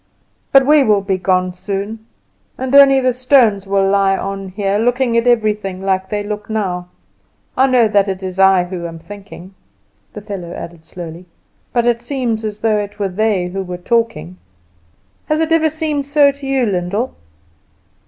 But 0.51 0.65
we 0.65 0.81
will 0.83 1.01
be 1.01 1.19
gone 1.19 1.53
soon, 1.53 2.07
and 2.57 2.73
only 2.73 2.99
the 2.99 3.13
stones 3.13 3.67
will 3.67 3.87
lie 3.87 4.17
on 4.17 4.49
here, 4.49 4.79
looking 4.79 5.15
at 5.15 5.27
everything 5.27 5.83
like 5.83 6.09
they 6.09 6.23
look 6.23 6.49
now. 6.49 6.87
I 7.55 7.67
know 7.67 7.87
that 7.87 8.07
it 8.09 8.23
is 8.23 8.39
I 8.39 8.63
who 8.63 8.87
am 8.87 8.97
thinking," 8.97 9.53
the 10.13 10.21
fellow 10.21 10.53
added 10.53 10.85
slowly, 10.85 11.27
"but 11.71 11.85
it 11.85 12.01
seems 12.01 12.43
as 12.43 12.61
though 12.61 12.77
it 12.79 12.97
were 12.97 13.09
they 13.09 13.49
who 13.49 13.71
are 13.71 13.77
talking. 13.77 14.37
Has 15.27 15.39
it 15.39 15.51
never 15.51 15.69
seemed 15.69 16.07
so 16.07 16.31
to 16.31 16.47
you, 16.47 16.65
Lyndall?" 16.65 17.13